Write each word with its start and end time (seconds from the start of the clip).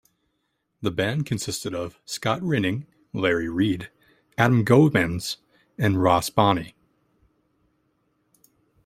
The 0.81 0.89
band 0.89 1.27
consisted 1.27 1.75
of 1.75 1.99
Scott 2.05 2.41
Rinning, 2.41 2.87
Larry 3.13 3.49
Reid, 3.49 3.91
Adam 4.35 4.65
Goemans 4.65 5.35
and 5.77 6.01
Ross 6.01 6.27
Bonney. 6.31 6.73